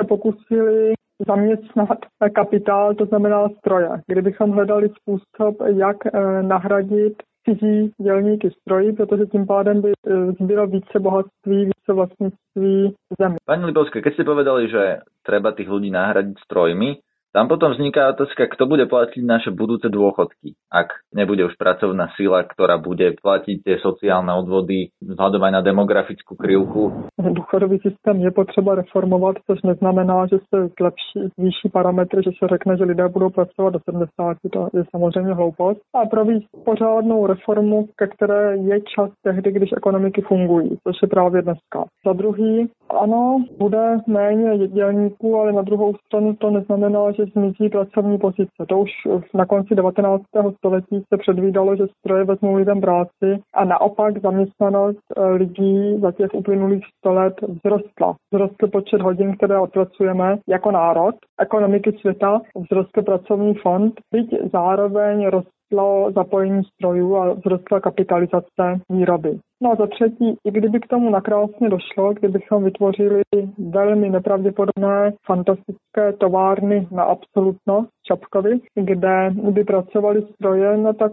se 0.00 0.06
pokusili 0.08 0.92
zaměstnat 1.26 1.98
kapitál, 2.34 2.94
to 2.94 3.04
znamená 3.06 3.48
stroje. 3.48 3.88
Kdybychom 4.06 4.50
hledali 4.50 4.88
způsob, 4.88 5.54
jak 5.66 5.96
eh, 6.06 6.42
nahradit 6.42 7.14
cizí 7.44 7.92
dělníky 8.02 8.50
stroji, 8.50 8.92
protože 8.92 9.26
tím 9.26 9.46
pádem 9.46 9.82
by 9.82 9.92
eh, 9.92 10.32
zbylo 10.32 10.66
více 10.66 11.00
bohatství, 11.00 11.64
více 11.64 11.92
vlastnictví 11.92 12.94
země. 13.20 13.38
Pani 13.46 13.64
Libovská, 13.64 14.00
keď 14.00 14.12
ste 14.14 14.24
povedali, 14.24 14.68
že 14.68 15.04
treba 15.22 15.52
tých 15.52 15.68
ľudí 15.68 15.92
nahradiť 15.92 16.40
strojmi, 16.44 16.98
tam 17.34 17.50
potom 17.50 17.74
vzniká 17.74 18.14
otázka, 18.14 18.46
kto 18.46 18.70
bude 18.70 18.86
platiť 18.86 19.26
naše 19.26 19.50
budúce 19.50 19.90
dôchodky, 19.90 20.54
ak 20.70 21.02
nebude 21.10 21.42
už 21.50 21.58
pracovná 21.58 22.14
sila, 22.14 22.46
ktorá 22.46 22.78
bude 22.78 23.18
platiť 23.18 23.56
tie 23.66 23.76
sociálne 23.82 24.30
odvody 24.30 24.94
vzhľadom 25.02 25.42
aj 25.42 25.52
na 25.52 25.62
demografickú 25.66 26.38
krivku. 26.38 27.10
Důchodový 27.18 27.78
systém 27.78 28.20
je 28.20 28.30
potřeba 28.30 28.74
reformovat, 28.74 29.36
což 29.46 29.62
neznamená, 29.62 30.26
že 30.26 30.38
se 30.38 30.68
zlepší, 30.78 31.34
zvýší 31.38 31.68
parametry, 31.72 32.22
že 32.22 32.30
se 32.38 32.48
řekne, 32.48 32.76
že 32.76 32.84
lidé 32.84 33.08
budou 33.08 33.30
pracovat 33.30 33.70
do 33.70 33.80
70, 33.90 34.36
to 34.52 34.68
je 34.74 34.84
samozřejmě 34.90 35.34
hloupost. 35.34 35.80
A 35.94 36.06
provést 36.06 36.44
pořádnou 36.64 37.26
reformu, 37.26 37.88
ke 37.96 38.06
které 38.06 38.56
je 38.56 38.80
čas 38.80 39.10
tehdy, 39.22 39.52
když 39.52 39.70
ekonomiky 39.76 40.22
fungují, 40.22 40.78
což 40.86 40.96
je 41.02 41.08
právě 41.08 41.42
dneska. 41.42 41.84
Za 42.06 42.12
druhý, 42.12 42.70
Ano, 42.90 43.44
bude 43.58 43.96
méně 44.06 44.68
dělníků, 44.68 45.36
ale 45.36 45.52
na 45.52 45.62
druhou 45.62 45.94
stranu 46.06 46.36
to 46.36 46.50
neznamená, 46.50 47.12
že 47.12 47.23
zmizí 47.26 47.68
pracovní 47.68 48.18
pozice. 48.18 48.64
To 48.68 48.78
už 48.78 48.90
na 49.34 49.46
konci 49.46 49.74
19. 49.74 50.22
století 50.56 51.02
se 51.12 51.16
předvídalo, 51.18 51.76
že 51.76 51.84
stroje 51.98 52.24
vezmou 52.24 52.54
lidem 52.54 52.80
práci 52.80 53.38
a 53.54 53.64
naopak 53.64 54.22
zaměstnanost 54.22 54.98
eh, 55.16 55.26
lidí 55.26 56.00
za 56.00 56.12
těch 56.12 56.34
uplynulých 56.34 56.84
100 56.98 57.12
let 57.12 57.34
vzrostla. 57.56 58.14
Vzrostl 58.32 58.68
počet 58.68 59.00
hodin, 59.00 59.36
které 59.36 59.58
odpracujeme 59.58 60.38
jako 60.48 60.70
národ 60.70 61.14
ekonomiky 61.40 61.92
světa, 61.92 62.40
vzrostl 62.64 63.02
pracovní 63.02 63.54
fond, 63.54 63.94
byť 64.14 64.34
zároveň 64.52 65.28
rostlo 65.72 66.12
zapojení 66.12 66.62
strojů 66.64 67.16
a 67.16 67.34
vzrostla 67.34 67.80
kapitalizace 67.80 68.80
výroby. 68.90 69.38
No 69.62 69.72
a 69.72 69.74
za 69.74 69.86
třetí, 69.86 70.36
i 70.44 70.50
kdyby 70.50 70.80
k 70.80 70.86
tomu 70.86 71.10
nakrásně 71.10 71.68
došlo, 71.68 72.14
kdybychom 72.14 72.64
vytvořili 72.64 73.22
velmi 73.58 74.10
nepravděpodobné, 74.10 75.12
fantastické 75.26 76.12
továrny 76.18 76.88
na 76.90 77.02
absolutnost 77.02 77.88
Čapkovi, 78.06 78.60
kde 78.74 79.30
by 79.50 79.64
pracovali 79.64 80.22
stroje, 80.22 80.76
no 80.76 80.92
tak 80.92 81.12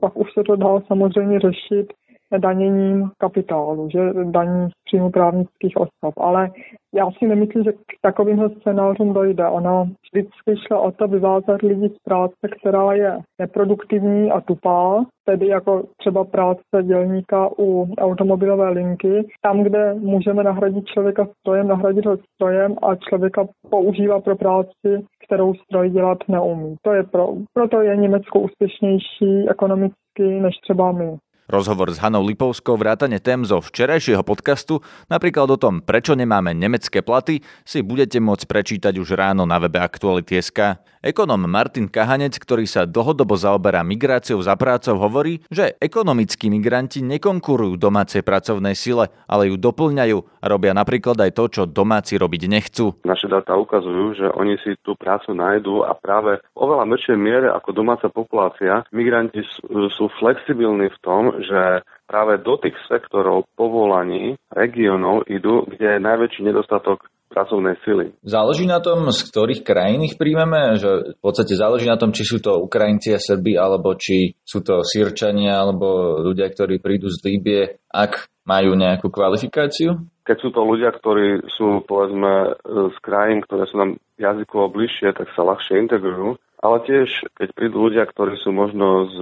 pak 0.00 0.16
už 0.16 0.32
se 0.32 0.44
to 0.44 0.56
dá 0.56 0.80
samozřejmě 0.86 1.40
řešit 1.40 1.92
daněním 2.38 3.10
kapitálu, 3.18 3.88
že 3.90 4.00
daní 4.24 4.68
příjmu 4.84 5.10
právnických 5.10 5.76
osob. 5.76 6.14
Ale 6.16 6.50
já 6.94 7.10
si 7.10 7.26
nemyslím, 7.26 7.64
že 7.64 7.72
k 7.72 7.76
takovým 8.02 8.50
scénářům 8.60 9.12
dojde. 9.12 9.48
Ono 9.48 9.84
vždycky 9.84 10.66
šlo 10.66 10.82
o 10.82 10.92
to 10.92 11.08
vyvázat 11.08 11.62
lidi 11.62 11.88
z 11.88 11.98
práce, 12.04 12.48
která 12.60 12.92
je 12.92 13.18
neproduktivní 13.40 14.30
a 14.30 14.40
tupá, 14.40 15.04
tedy 15.24 15.46
jako 15.46 15.82
třeba 15.96 16.24
práce 16.24 16.82
dělníka 16.82 17.50
u 17.58 17.88
automobilové 17.98 18.70
linky. 18.70 19.28
Tam, 19.42 19.62
kde 19.62 19.94
můžeme 19.94 20.42
nahradit 20.42 20.86
člověka 20.86 21.28
strojem, 21.40 21.68
nahradit 21.68 22.06
ho 22.06 22.16
strojem 22.34 22.76
a 22.82 22.96
člověka 22.96 23.46
používá 23.70 24.20
pro 24.20 24.36
práci, 24.36 25.04
kterou 25.26 25.54
stroj 25.54 25.90
dělat 25.90 26.18
neumí. 26.28 26.76
To 26.82 26.92
je 26.92 27.02
pro, 27.02 27.28
proto 27.54 27.80
je 27.80 27.96
Německo 27.96 28.40
úspěšnější 28.40 29.48
ekonomicky 29.50 30.40
než 30.40 30.54
třeba 30.62 30.92
my. 30.92 31.16
Rozhovor 31.46 31.94
s 31.94 32.02
Hanou 32.02 32.26
Lipovskou 32.26 32.74
vrátane 32.74 33.22
tém 33.22 33.46
zo 33.46 33.62
včerajšieho 33.62 34.26
podcastu, 34.26 34.82
napríklad 35.06 35.46
o 35.46 35.58
tom, 35.58 35.78
prečo 35.78 36.18
nemáme 36.18 36.50
nemecké 36.50 37.06
platy, 37.06 37.38
si 37.62 37.86
budete 37.86 38.18
môcť 38.18 38.50
prečítať 38.50 38.94
už 38.98 39.14
ráno 39.14 39.46
na 39.46 39.62
webe 39.62 39.78
Aktuality.sk. 39.78 40.82
Ekonom 41.06 41.46
Martin 41.46 41.86
Kahanec, 41.86 42.34
ktorý 42.34 42.66
sa 42.66 42.82
dlhodobo 42.82 43.38
zaoberá 43.38 43.86
migráciou 43.86 44.42
za 44.42 44.58
prácou, 44.58 44.98
hovorí, 44.98 45.38
že 45.46 45.78
ekonomickí 45.78 46.50
migranti 46.50 46.98
nekonkurujú 46.98 47.78
domácej 47.78 48.26
pracovnej 48.26 48.74
sile, 48.74 49.14
ale 49.30 49.46
ju 49.46 49.54
doplňajú 49.54 50.18
a 50.42 50.44
robia 50.50 50.74
napríklad 50.74 51.14
aj 51.22 51.30
to, 51.30 51.44
čo 51.46 51.62
domáci 51.62 52.18
robiť 52.18 52.50
nechcú. 52.50 53.06
Naše 53.06 53.30
dáta 53.30 53.54
ukazujú, 53.54 54.18
že 54.18 54.26
oni 54.34 54.58
si 54.66 54.74
tú 54.82 54.98
prácu 54.98 55.30
nájdú 55.30 55.86
a 55.86 55.94
práve 55.94 56.42
v 56.42 56.58
oveľa 56.58 56.90
väčšej 56.90 57.18
miere 57.22 57.54
ako 57.54 57.70
domáca 57.70 58.10
populácia 58.10 58.82
migranti 58.90 59.46
sú 59.70 60.10
flexibilní 60.18 60.90
v 60.90 60.98
tom, 61.06 61.38
že 61.38 61.86
práve 62.10 62.42
do 62.42 62.58
tých 62.58 62.74
sektorov 62.90 63.46
povolaní, 63.54 64.34
regionov 64.50 65.26
idú, 65.30 65.66
kde 65.70 65.98
je 65.98 66.00
najväčší 66.02 66.50
nedostatok 66.50 67.06
pracovnej 67.36 67.76
sily. 67.84 68.16
Záleží 68.24 68.64
na 68.64 68.80
tom, 68.80 69.12
z 69.12 69.20
ktorých 69.28 69.60
krajín 69.60 70.08
ich 70.08 70.16
príjmeme? 70.16 70.80
Že 70.80 71.20
v 71.20 71.20
podstate 71.20 71.52
záleží 71.52 71.84
na 71.84 72.00
tom, 72.00 72.16
či 72.16 72.24
sú 72.24 72.40
to 72.40 72.64
Ukrajinci 72.64 73.12
a 73.12 73.20
Srbi, 73.20 73.60
alebo 73.60 73.92
či 73.92 74.32
sú 74.40 74.64
to 74.64 74.80
Sýrčania, 74.80 75.60
alebo 75.60 76.16
ľudia, 76.24 76.48
ktorí 76.48 76.80
prídu 76.80 77.12
z 77.12 77.20
Líbie, 77.28 77.84
ak 77.92 78.32
majú 78.48 78.72
nejakú 78.72 79.12
kvalifikáciu? 79.12 80.00
Keď 80.24 80.36
sú 80.40 80.48
to 80.48 80.64
ľudia, 80.64 80.96
ktorí 80.96 81.44
sú, 81.54 81.84
povedzme, 81.84 82.56
z 82.64 82.96
krajín, 83.04 83.44
ktoré 83.44 83.68
sú 83.68 83.76
nám 83.78 83.90
jazykovo 84.16 84.72
bližšie, 84.72 85.12
tak 85.12 85.28
sa 85.36 85.44
ľahšie 85.44 85.76
integrujú. 85.86 86.40
Ale 86.56 86.82
tiež, 86.88 87.30
keď 87.36 87.48
prídu 87.52 87.84
ľudia, 87.84 88.08
ktorí 88.08 88.40
sú 88.40 88.50
možno 88.50 89.06
z, 89.12 89.18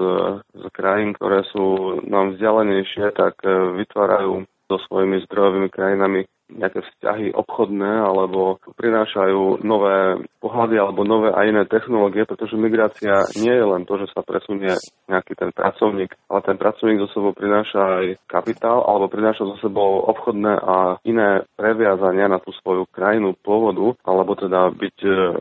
z 0.55 0.65
krajín, 0.71 1.13
ktoré 1.19 1.43
sú 1.51 1.99
nám 2.07 2.39
vzdialenejšie, 2.39 3.11
tak 3.11 3.43
e, 3.43 3.51
vytvárajú 3.85 4.47
so 4.71 4.77
svojimi 4.89 5.21
zdrojovými 5.29 5.69
krajinami 5.69 6.25
nejaké 6.55 6.81
vzťahy 6.81 7.35
obchodné 7.35 7.93
alebo 8.07 8.63
prinášajú 8.79 9.67
nové 9.67 10.23
pohľady 10.39 10.77
alebo 10.79 11.03
nové 11.03 11.35
a 11.35 11.45
iné 11.45 11.67
technológie, 11.67 12.25
pretože 12.25 12.55
migrácia 12.55 13.27
nie 13.39 13.53
je 13.53 13.67
len 13.67 13.83
to, 13.85 13.99
že 14.01 14.11
sa 14.15 14.23
presunie 14.23 14.73
nejaký 15.11 15.35
ten 15.35 15.51
pracovník, 15.51 16.15
ale 16.31 16.41
ten 16.47 16.57
pracovník 16.57 17.03
zo 17.05 17.11
sebou 17.13 17.33
prináša 17.35 17.81
aj 18.01 18.07
kapitál 18.31 18.87
alebo 18.87 19.11
prináša 19.11 19.45
zo 19.45 19.57
sebou 19.61 20.07
obchodné 20.09 20.55
a 20.55 20.77
iné 21.05 21.45
previazania 21.59 22.31
na 22.31 22.39
tú 22.39 22.55
svoju 22.63 22.87
krajinu 22.89 23.35
pôvodu 23.43 23.99
alebo 24.07 24.39
teda 24.39 24.71
byť, 24.73 24.99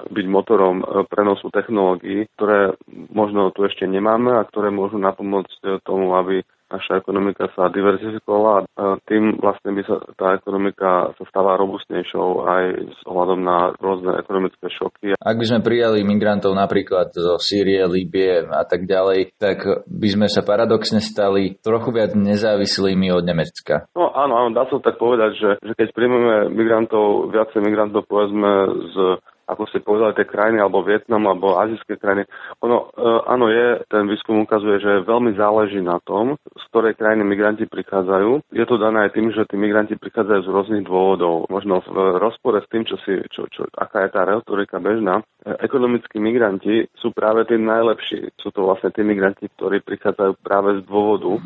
byť 0.10 0.26
motorom 0.28 0.82
prenosu 1.08 1.54
technológií, 1.54 2.26
ktoré 2.36 2.76
možno 3.14 3.54
tu 3.54 3.64
ešte 3.64 3.86
nemáme 3.86 4.34
a 4.34 4.48
ktoré 4.48 4.74
môžu 4.74 4.98
napomôcť 4.98 5.86
tomu, 5.86 6.18
aby 6.18 6.42
naša 6.74 7.06
ekonomika 7.06 7.46
sa 7.54 7.70
diverzifikovala 7.70 8.66
a 8.74 8.98
tým 9.06 9.38
vlastne 9.38 9.78
by 9.78 9.82
sa 9.86 9.96
tá 10.18 10.34
ekonomika 10.34 11.14
sa 11.14 11.24
stáva 11.30 11.54
robustnejšou 11.62 12.28
aj 12.50 12.64
s 12.90 13.00
ohľadom 13.06 13.40
na 13.46 13.58
rôzne 13.78 14.18
ekonomické 14.18 14.68
šoky. 14.74 15.14
Ak 15.22 15.38
by 15.38 15.46
sme 15.46 15.62
prijali 15.62 16.02
migrantov 16.02 16.58
napríklad 16.58 17.14
zo 17.14 17.38
Sýrie, 17.38 17.86
Líbie 17.86 18.50
a 18.50 18.66
tak 18.66 18.90
ďalej, 18.90 19.38
tak 19.38 19.86
by 19.86 20.08
sme 20.10 20.28
sa 20.28 20.42
paradoxne 20.42 20.98
stali 20.98 21.62
trochu 21.62 21.94
viac 21.94 22.18
nezávislými 22.18 23.14
od 23.14 23.24
Nemecka. 23.24 23.86
No 23.94 24.10
áno, 24.10 24.34
áno, 24.42 24.50
dá 24.56 24.66
sa 24.66 24.82
tak 24.82 24.98
povedať, 24.98 25.38
že, 25.38 25.50
že 25.62 25.74
keď 25.78 25.88
príjmeme 25.94 26.50
migrantov, 26.50 27.30
viacej 27.30 27.62
migrantov 27.62 28.10
povedzme 28.10 28.52
z 28.90 28.96
ako 29.48 29.64
ste 29.68 29.84
povedali, 29.84 30.16
tie 30.16 30.28
krajiny, 30.28 30.60
alebo 30.64 30.86
Vietnam, 30.86 31.28
alebo 31.28 31.60
azijské 31.60 32.00
krajiny. 32.00 32.24
Ono, 32.64 32.90
e, 32.96 33.10
áno, 33.28 33.52
je, 33.52 33.84
ten 33.92 34.08
výskum 34.08 34.44
ukazuje, 34.44 34.80
že 34.80 35.04
veľmi 35.04 35.36
záleží 35.36 35.84
na 35.84 36.00
tom, 36.04 36.40
z 36.40 36.64
ktorej 36.72 36.96
krajiny 36.96 37.24
migranti 37.28 37.66
prichádzajú. 37.68 38.54
Je 38.56 38.66
to 38.66 38.76
dané 38.80 39.08
aj 39.08 39.12
tým, 39.16 39.30
že 39.36 39.48
tí 39.48 39.60
migranti 39.60 40.00
prichádzajú 40.00 40.42
z 40.48 40.52
rôznych 40.52 40.84
dôvodov. 40.88 41.52
Možno 41.52 41.84
v 41.84 42.20
rozpore 42.20 42.64
s 42.64 42.68
tým, 42.72 42.88
čo 42.88 42.96
si, 43.04 43.20
čo, 43.32 43.48
čo, 43.52 43.68
aká 43.76 44.08
je 44.08 44.14
tá 44.16 44.24
retorika 44.24 44.80
bežná. 44.80 45.20
E, 45.20 45.24
ekonomickí 45.64 46.18
migranti 46.18 46.88
sú 46.98 47.12
práve 47.12 47.44
tí 47.48 47.60
najlepší. 47.60 48.32
Sú 48.40 48.50
to 48.56 48.64
vlastne 48.64 48.96
tí 48.96 49.04
migranti, 49.04 49.52
ktorí 49.60 49.84
prichádzajú 49.84 50.40
práve 50.40 50.80
z 50.80 50.82
dôvodu, 50.88 51.40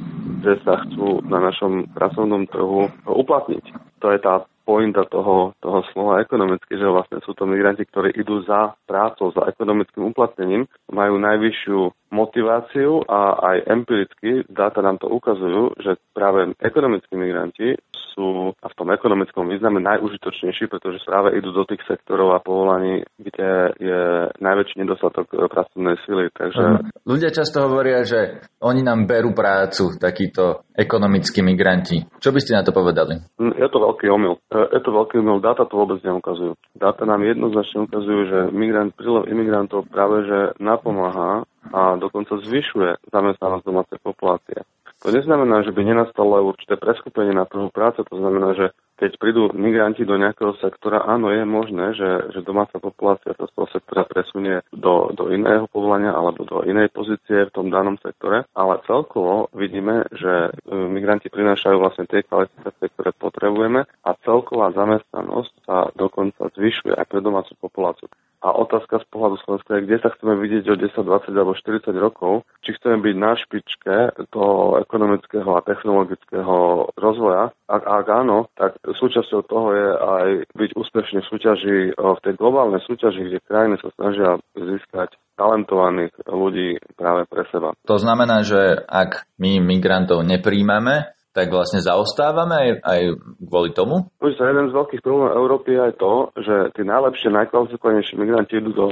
že 0.45 0.61
sa 0.61 0.79
chcú 0.85 1.25
na 1.25 1.41
našom 1.41 1.89
pracovnom 1.91 2.45
trhu 2.47 2.87
uplatniť. 3.09 3.65
To 4.05 4.13
je 4.13 4.19
tá 4.21 4.45
pointa 4.67 5.07
toho, 5.07 5.55
toho 5.63 5.79
slova 5.95 6.19
ekonomicky, 6.19 6.75
že 6.75 6.83
vlastne 6.83 7.23
sú 7.23 7.31
to 7.31 7.47
migranti, 7.47 7.87
ktorí 7.87 8.11
idú 8.19 8.43
za 8.43 8.75
prácou, 8.83 9.31
za 9.31 9.47
ekonomickým 9.47 10.11
uplatnením, 10.11 10.67
majú 10.91 11.15
najvyššiu 11.23 12.06
motiváciu 12.11 13.03
a 13.05 13.35
aj 13.53 13.57
empiricky 13.67 14.47
dáta 14.47 14.79
nám 14.79 14.97
to 14.97 15.07
ukazujú, 15.11 15.75
že 15.81 15.99
práve 16.15 16.55
ekonomickí 16.59 17.13
migranti 17.15 17.75
sú 18.17 18.49
a 18.57 18.65
v 18.65 18.77
tom 18.77 18.89
ekonomickom 18.89 19.45
význame 19.45 19.77
najužitočnejší, 19.85 20.65
pretože 20.73 21.05
práve 21.05 21.37
idú 21.37 21.53
do 21.53 21.69
tých 21.69 21.85
sektorov 21.85 22.33
a 22.33 22.41
povolaní, 22.41 23.05
kde 23.21 23.77
je 23.77 24.01
najväčší 24.41 24.81
nedostatok 24.81 25.29
pracovnej 25.29 26.01
sily. 26.09 26.33
Takže... 26.33 26.89
Ľudia 27.05 27.29
často 27.29 27.69
hovoria, 27.69 28.01
že 28.01 28.41
oni 28.65 28.81
nám 28.81 29.05
berú 29.05 29.37
prácu, 29.37 29.93
takíto 30.01 30.65
ekonomickí 30.73 31.45
migranti. 31.45 32.01
Čo 32.17 32.33
by 32.33 32.39
ste 32.41 32.57
na 32.57 32.65
to 32.65 32.73
povedali? 32.73 33.21
Mm, 33.37 33.53
je 33.53 33.67
to 33.69 33.77
veľký 33.77 34.07
omyl. 34.09 34.41
E, 34.49 34.59
je 34.73 34.81
to 34.81 34.89
veľký 34.89 35.21
omyl. 35.21 35.37
Dáta 35.37 35.69
to 35.69 35.77
vôbec 35.77 36.01
neukazujú. 36.01 36.57
Dáta 36.73 37.05
nám 37.05 37.21
jednoznačne 37.21 37.85
ukazujú, 37.85 38.21
že 38.29 38.39
migrant, 38.49 38.97
prílev 38.97 39.29
imigrantov 39.29 39.85
práve 39.93 40.25
že 40.25 40.39
napomáha 40.57 41.45
a 41.73 41.95
dokonca 41.99 42.39
zvyšuje 42.39 43.09
zamestnanosť 43.11 43.63
domácej 43.65 43.99
populácie. 44.03 44.59
To 45.05 45.13
neznamená, 45.13 45.61
že 45.61 45.69
by 45.77 45.81
nenastalo 45.85 46.41
určité 46.41 46.73
preskupenie 46.73 47.29
na 47.29 47.45
trhu 47.45 47.69
práce, 47.69 48.01
to 48.01 48.15
znamená, 48.17 48.57
že 48.57 48.73
keď 48.97 49.11
prídu 49.21 49.53
migranti 49.53 50.01
do 50.01 50.17
nejakého 50.17 50.57
sektora, 50.57 51.05
áno, 51.05 51.29
je 51.29 51.45
možné, 51.45 51.93
že, 51.93 52.33
že 52.33 52.41
domáca 52.41 52.81
populácia 52.81 53.37
sa 53.37 53.45
z 53.45 53.53
toho 53.53 53.67
sektora 53.69 54.09
presunie 54.09 54.65
do, 54.73 55.13
do 55.13 55.29
iného 55.29 55.69
povolania 55.69 56.17
alebo 56.17 56.41
do 56.49 56.65
inej 56.65 56.89
pozície 56.89 57.45
v 57.45 57.53
tom 57.53 57.69
danom 57.69 58.01
sektore, 58.01 58.49
ale 58.57 58.81
celkovo 58.89 59.53
vidíme, 59.53 60.01
že 60.17 60.49
e, 60.49 60.73
migranti 60.73 61.29
prinášajú 61.29 61.77
vlastne 61.77 62.09
tie 62.09 62.25
kvalifikácie, 62.25 62.89
ktoré 62.97 63.13
potrebujeme 63.13 63.85
a 63.85 64.09
celková 64.25 64.73
zamestnanosť 64.73 65.53
sa 65.69 65.93
dokonca 65.93 66.49
zvyšuje 66.57 66.97
aj 66.97 67.05
pre 67.05 67.21
domácu 67.21 67.53
populáciu. 67.61 68.09
A 68.37 68.53
otázka 68.53 69.01
z 69.01 69.05
pohľadu 69.09 69.41
Slovenska 69.41 69.81
je, 69.81 69.85
kde 69.89 69.97
sa 69.97 70.13
chceme 70.13 70.37
vidieť 70.37 70.69
o 70.69 70.75
10, 70.77 70.93
20 70.93 71.33
alebo 71.33 71.57
40 71.57 71.89
rokov, 71.97 72.45
či 72.61 72.77
chceme 72.77 73.01
byť 73.01 73.15
na 73.17 73.33
špičke 73.33 73.95
toho 74.29 74.77
ekonomického 74.77 75.49
a 75.57 75.65
technologického 75.65 76.87
rozvoja. 76.93 77.49
Ak, 77.65 77.81
ak 77.81 78.05
áno, 78.13 78.45
tak 78.53 78.77
súčasťou 78.85 79.41
toho 79.41 79.67
je 79.73 79.87
aj 79.89 80.29
byť 80.53 80.71
úspešne 80.77 81.25
v 81.25 81.29
súťaži, 81.33 81.77
v 81.97 82.19
tej 82.21 82.33
globálnej 82.37 82.79
súťaži, 82.85 83.25
kde 83.25 83.41
krajiny 83.41 83.75
sa 83.81 83.89
snažia 83.97 84.37
získať 84.53 85.17
talentovaných 85.37 86.13
ľudí 86.29 86.77
práve 86.97 87.25
pre 87.29 87.45
seba. 87.49 87.73
To 87.85 87.97
znamená, 87.97 88.41
že 88.45 88.85
ak 88.85 89.29
my 89.41 89.61
migrantov 89.61 90.25
nepríjmame, 90.25 91.16
tak 91.37 91.53
vlastne 91.53 91.85
zaostávame 91.85 92.57
aj, 92.57 92.69
aj 92.81 93.01
kvôli 93.45 93.69
tomu? 93.77 94.09
Už 94.17 94.33
jeden 94.33 94.73
z 94.73 94.73
veľkých 94.73 95.05
problémov 95.05 95.37
Európy 95.37 95.77
je 95.77 95.81
aj 95.85 95.93
to, 96.01 96.13
že 96.41 96.55
tí 96.73 96.81
najlepšie, 96.81 97.29
najkvalifikovanejší 97.29 98.17
migranti 98.17 98.57
idú 98.57 98.73
do, 98.73 98.87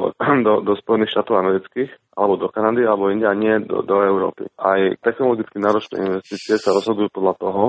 do, 0.45 0.53
do 0.61 0.73
Spojených 0.77 1.17
štátov 1.17 1.41
amerických 1.41 1.89
alebo 2.15 2.39
do 2.39 2.47
Kanady, 2.47 2.87
alebo 2.87 3.11
India, 3.11 3.35
nie 3.35 3.59
do, 3.67 3.83
do 3.83 3.99
Európy. 3.99 4.47
Aj 4.55 4.79
technologicky 5.03 5.59
náročné 5.59 5.99
investície 5.99 6.55
sa 6.55 6.71
rozhodujú 6.71 7.11
podľa 7.11 7.33
toho, 7.35 7.63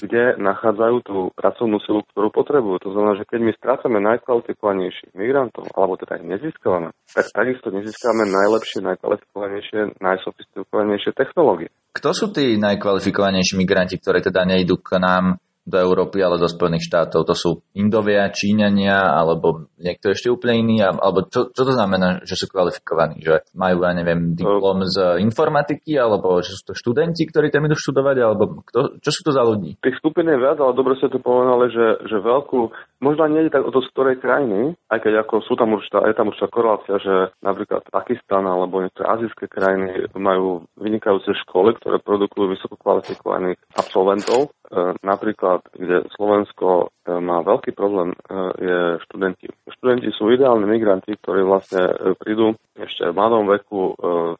kde 0.00 0.40
nachádzajú 0.40 0.96
tú 1.04 1.16
pracovnú 1.36 1.76
silu, 1.84 2.00
ktorú 2.08 2.32
potrebujú. 2.32 2.88
To 2.88 2.90
znamená, 2.96 3.20
že 3.20 3.28
keď 3.28 3.40
my 3.44 3.52
strácame 3.52 3.98
najkvalifikovanejších 4.00 5.12
migrantov, 5.12 5.68
alebo 5.76 6.00
teda 6.00 6.24
ich 6.24 6.30
nezískavame, 6.30 6.96
tak 7.12 7.26
takisto 7.36 7.68
nezískame 7.68 8.24
najlepšie, 8.32 8.80
najkvalifikovanejšie, 8.80 10.00
najsofistikovanejšie 10.00 11.12
technológie. 11.12 11.68
Kto 11.92 12.08
sú 12.16 12.26
tí 12.32 12.56
najkvalifikovanejší 12.56 13.60
migranti, 13.60 14.00
ktorí 14.00 14.24
teda 14.24 14.48
nejdú 14.48 14.80
k 14.80 14.96
nám 14.96 15.36
do 15.62 15.76
Európy, 15.78 16.18
ale 16.22 16.42
do 16.42 16.50
Spojených 16.50 16.90
štátov. 16.90 17.22
To 17.22 17.34
sú 17.38 17.50
Indovia, 17.78 18.26
Číňania, 18.34 19.14
alebo 19.14 19.70
niekto 19.78 20.10
ešte 20.10 20.26
úplne 20.26 20.66
iný, 20.66 20.76
alebo 20.82 21.26
čo, 21.30 21.54
čo 21.54 21.62
to 21.62 21.72
znamená, 21.72 22.22
že 22.26 22.34
sú 22.34 22.50
kvalifikovaní? 22.50 23.22
Že 23.22 23.46
majú, 23.54 23.86
ja 23.86 23.94
neviem, 23.94 24.34
diplom 24.34 24.82
z 24.86 25.22
informatiky, 25.22 25.94
alebo 25.94 26.42
že 26.42 26.58
sú 26.58 26.72
to 26.72 26.74
študenti, 26.74 27.22
ktorí 27.30 27.54
tam 27.54 27.70
idú 27.70 27.78
študovať, 27.78 28.16
alebo 28.18 28.66
kto, 28.66 28.98
čo 28.98 29.10
sú 29.14 29.20
to 29.22 29.30
za 29.30 29.42
ľudí? 29.46 29.78
Tých 29.78 29.98
skupín 30.02 30.26
je 30.26 30.38
viac, 30.38 30.58
ale 30.58 30.74
dobre 30.74 30.98
ste 30.98 31.10
to 31.10 31.22
povedali, 31.22 31.70
že, 31.70 31.86
že 32.10 32.18
veľkú, 32.18 32.60
možno 33.02 33.22
nie 33.30 33.46
je 33.46 33.54
tak 33.54 33.62
o 33.62 33.70
to, 33.70 33.82
z 33.82 33.90
ktorej 33.94 34.22
krajiny, 34.22 34.74
aj 34.90 34.98
keď 34.98 35.26
ako 35.26 35.42
sú 35.46 35.54
tam 35.54 35.74
určitá, 35.78 36.02
je 36.06 36.14
tam 36.18 36.30
určitá 36.30 36.48
korelácia, 36.50 36.96
že 36.98 37.14
napríklad 37.42 37.86
Pakistan 37.90 38.46
alebo 38.46 38.82
niektoré 38.82 39.06
azijské 39.06 39.46
krajiny 39.46 40.10
majú 40.18 40.66
vynikajúce 40.78 41.34
školy, 41.46 41.78
ktoré 41.78 42.02
produkujú 42.02 42.54
vysoko 42.54 42.74
kvalifikovaných 42.78 43.58
absolventov. 43.74 44.54
E, 44.72 44.96
napríklad 45.04 45.60
príklad, 45.60 45.60
kde 45.76 46.08
Slovensko 46.16 46.88
e, 47.04 47.12
má 47.20 47.44
veľký 47.44 47.76
problém, 47.76 48.16
e, 48.16 48.18
je 48.56 48.80
študenti. 49.04 49.52
Študenti 49.68 50.08
sú 50.16 50.32
ideálni 50.32 50.64
migranti, 50.64 51.12
ktorí 51.12 51.44
vlastne 51.44 51.92
prídu 52.16 52.56
ešte 52.72 53.04
v 53.04 53.16
mladom 53.16 53.44
veku, 53.52 53.92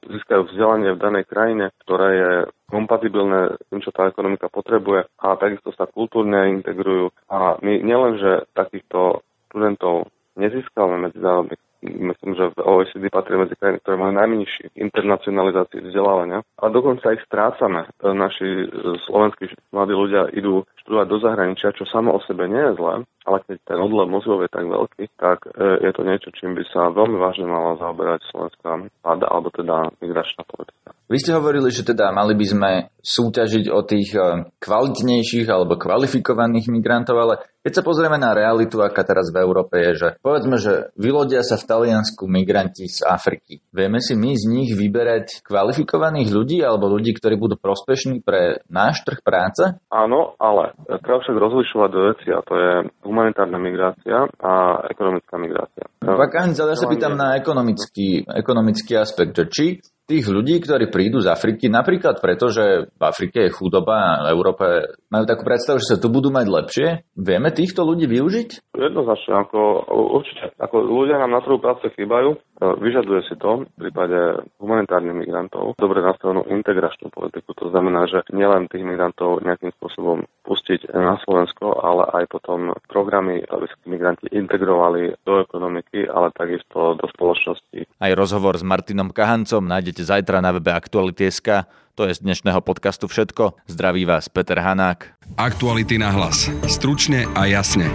získajú 0.08 0.48
vzdelanie 0.48 0.96
v 0.96 1.02
danej 1.04 1.24
krajine, 1.28 1.68
ktoré 1.84 2.08
je 2.16 2.32
kompatibilné 2.72 3.60
s 3.60 3.66
tým, 3.68 3.80
čo 3.84 3.92
tá 3.92 4.08
ekonomika 4.08 4.48
potrebuje 4.48 5.04
a 5.20 5.36
takisto 5.36 5.68
sa 5.76 5.84
kultúrne 5.84 6.48
integrujú. 6.56 7.12
A 7.28 7.60
my 7.60 7.84
nielenže 7.84 8.48
takýchto 8.56 9.20
študentov 9.52 10.08
nezískame 10.40 10.96
medzinárodných 10.96 11.60
myslím, 11.82 12.32
že 12.38 12.54
v 12.54 12.62
OECD 12.62 13.04
patrí 13.10 13.34
medzi 13.34 13.58
krajiny, 13.58 13.82
ktoré 13.82 13.96
majú 13.98 14.12
najmenší 14.14 14.74
internacionalizácii 14.78 15.82
vzdelávania. 15.90 16.46
A 16.62 16.64
dokonca 16.70 17.10
ich 17.10 17.22
strácame. 17.26 17.90
Naši 18.02 18.70
slovenskí 19.06 19.50
mladí 19.74 19.94
ľudia 19.94 20.30
idú 20.32 20.62
študovať 20.82 21.06
do 21.08 21.18
zahraničia, 21.22 21.76
čo 21.78 21.86
samo 21.86 22.14
o 22.14 22.20
sebe 22.26 22.50
nie 22.50 22.60
je 22.60 22.76
zlé, 22.76 22.94
ale 23.22 23.38
keď 23.46 23.56
ten 23.62 23.78
odlev 23.78 24.06
mozgov 24.10 24.42
je 24.42 24.50
tak 24.50 24.66
veľký, 24.66 25.04
tak 25.14 25.46
e, 25.46 25.78
je 25.78 25.90
to 25.94 26.02
niečo, 26.02 26.28
čím 26.34 26.58
by 26.58 26.64
sa 26.70 26.90
veľmi 26.90 27.16
vážne 27.22 27.46
mala 27.46 27.78
zaoberať 27.78 28.26
slovenská 28.34 28.90
vláda, 29.06 29.26
alebo 29.30 29.48
teda 29.54 29.94
migračná 30.02 30.42
politika. 30.42 30.90
Vy 31.06 31.20
ste 31.20 31.36
hovorili, 31.36 31.68
že 31.68 31.84
teda 31.84 32.08
mali 32.08 32.32
by 32.32 32.46
sme 32.48 32.70
súťažiť 32.98 33.70
o 33.70 33.80
tých 33.86 34.10
e, 34.16 34.48
kvalitnejších 34.58 35.46
alebo 35.46 35.78
kvalifikovaných 35.78 36.66
migrantov, 36.72 37.16
ale 37.18 37.34
keď 37.62 37.72
sa 37.78 37.86
pozrieme 37.86 38.18
na 38.18 38.34
realitu, 38.34 38.82
aká 38.82 39.06
teraz 39.06 39.30
v 39.30 39.38
Európe 39.38 39.78
je, 39.78 39.92
že 39.94 40.08
povedzme, 40.18 40.58
že 40.58 40.90
vylodia 40.98 41.46
sa 41.46 41.54
v 41.54 41.68
Taliansku 41.70 42.26
migranti 42.26 42.90
z 42.90 43.06
Afriky. 43.06 43.62
Vieme 43.70 44.02
si 44.02 44.18
my 44.18 44.34
z 44.34 44.44
nich 44.50 44.70
vyberať 44.74 45.46
kvalifikovaných 45.46 46.34
ľudí 46.34 46.58
alebo 46.58 46.90
ľudí, 46.90 47.14
ktorí 47.14 47.38
budú 47.38 47.54
prospešní 47.54 48.26
pre 48.26 48.66
náš 48.66 49.06
trh 49.06 49.22
práce? 49.22 49.78
Áno, 49.94 50.34
ale 50.42 50.71
treba 51.00 51.18
však 51.22 51.36
rozlišovať 51.36 51.88
do 51.92 52.00
veci 52.12 52.28
a 52.32 52.40
to 52.44 52.54
je 52.56 52.72
humanitárna 53.06 53.58
migrácia 53.58 54.26
a 54.40 54.52
ekonomická 54.88 55.34
migrácia. 55.38 55.84
Pak, 56.02 56.30
ja 56.52 56.76
sa 56.78 56.88
pýtam 56.90 57.14
na 57.14 57.38
ekonomický, 57.38 58.26
ekonomický 58.26 58.98
aspekt, 58.98 59.36
že 59.38 59.44
či 59.48 59.66
tých 60.12 60.28
ľudí, 60.28 60.60
ktorí 60.60 60.92
prídu 60.92 61.24
z 61.24 61.32
Afriky, 61.32 61.72
napríklad 61.72 62.20
preto, 62.20 62.52
že 62.52 62.92
v 62.92 63.02
Afrike 63.02 63.48
je 63.48 63.56
chudoba 63.56 64.20
a 64.20 64.28
v 64.28 64.36
Európe 64.36 64.66
majú 65.08 65.24
takú 65.24 65.48
predstavu, 65.48 65.80
že 65.80 65.96
sa 65.96 65.96
tu 65.96 66.12
budú 66.12 66.28
mať 66.28 66.46
lepšie. 66.52 66.88
Vieme 67.16 67.48
týchto 67.48 67.80
ľudí 67.88 68.04
využiť? 68.04 68.76
Jednoznačne, 68.76 69.32
ako 69.48 69.88
určite. 70.20 70.52
Ako 70.60 70.84
ľudia 70.84 71.16
nám 71.16 71.32
na 71.32 71.40
trhu 71.40 71.56
práce 71.56 71.88
chýbajú, 71.96 72.36
vyžaduje 72.60 73.24
si 73.24 73.34
to 73.40 73.64
v 73.64 73.88
prípade 73.88 74.44
humanitárnych 74.60 75.16
migrantov 75.16 75.74
dobre 75.80 76.04
nastavenú 76.04 76.44
integračnú 76.46 77.08
politiku. 77.10 77.56
To 77.58 77.72
znamená, 77.72 78.06
že 78.06 78.22
nielen 78.30 78.68
tých 78.68 78.84
migrantov 78.84 79.42
nejakým 79.42 79.72
spôsobom 79.80 80.28
pustiť 80.46 80.92
na 80.94 81.16
Slovensko, 81.22 81.78
ale 81.80 82.06
aj 82.22 82.24
potom 82.30 82.74
programy, 82.86 83.42
aby 83.42 83.64
sa 83.66 83.76
migranti 83.88 84.26
integrovali 84.30 85.16
do 85.22 85.42
ekonomiky, 85.42 86.06
ale 86.06 86.34
takisto 86.34 86.98
do 86.98 87.06
spoločnosti. 87.10 87.98
Aj 87.98 88.12
rozhovor 88.14 88.58
s 88.58 88.66
Martinom 88.66 89.14
Kahancom 89.14 89.62
nájdete 89.62 90.01
nájdete 90.02 90.10
zajtra 90.10 90.42
na 90.42 90.50
webe 90.52 90.74
Aktuality.sk. 90.74 91.48
To 91.94 92.08
je 92.08 92.14
z 92.18 92.20
dnešného 92.26 92.58
podcastu 92.64 93.06
všetko. 93.06 93.54
Zdraví 93.70 94.02
vás 94.02 94.26
Peter 94.26 94.58
Hanák. 94.58 95.14
Aktuality 95.38 95.94
na 96.00 96.10
hlas. 96.10 96.50
Stručne 96.66 97.30
a 97.38 97.46
jasne. 97.46 97.86